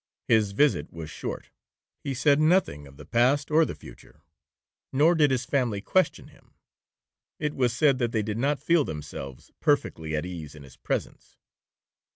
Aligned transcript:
His 0.27 0.53
visit 0.53 0.91
was 0.91 1.11
short, 1.11 1.51
he 2.03 2.15
said 2.15 2.39
nothing 2.39 2.87
of 2.87 2.97
the 2.97 3.05
past 3.05 3.51
or 3.51 3.65
the 3.65 3.75
future, 3.75 4.23
nor 4.91 5.13
did 5.13 5.29
his 5.29 5.45
family 5.45 5.79
question 5.79 6.29
him. 6.29 6.55
It 7.37 7.53
was 7.53 7.71
said 7.71 7.99
that 7.99 8.11
they 8.11 8.23
did 8.23 8.39
not 8.39 8.59
feel 8.63 8.83
themselves 8.83 9.51
perfectly 9.59 10.15
at 10.15 10.25
ease 10.25 10.55
in 10.55 10.63
his 10.63 10.75
presence. 10.75 11.37